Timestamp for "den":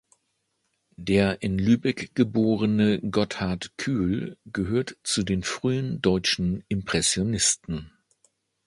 5.21-5.43